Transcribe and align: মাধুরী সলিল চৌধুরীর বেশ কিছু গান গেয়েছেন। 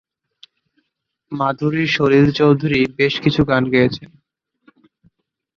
মাধুরী 1.31 1.83
সলিল 1.87 2.27
চৌধুরীর 2.37 2.89
বেশ 2.97 3.13
কিছু 3.23 3.41
গান 3.45 3.63
গেয়েছেন। 3.73 4.09